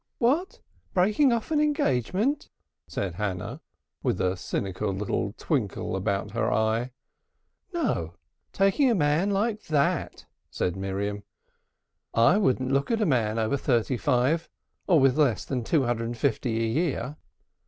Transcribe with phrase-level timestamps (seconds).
[0.17, 0.61] "What!
[0.95, 2.49] breaking off an engagement?"
[2.87, 3.61] said Hannah,
[4.01, 6.91] with a cynical little twinkle about her eye.
[7.71, 8.15] "No,
[8.51, 10.25] taking a man like that,"
[10.59, 11.23] replied Miriam.
[12.15, 14.49] "I wouldn't look at a man over thirty five,
[14.87, 17.17] or with less than two hundred and fifty a year."